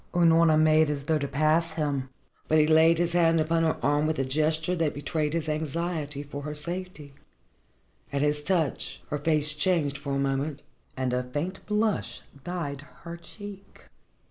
[0.15, 2.09] Unorna made as though she would pass him.
[2.47, 6.23] But he laid his hand upon her arm with a gesture that betrayed his anxiety
[6.23, 7.13] for her safety.
[8.11, 10.63] At his touch, her face changed for a moment
[10.97, 13.89] and a faint blush dyed her cheek.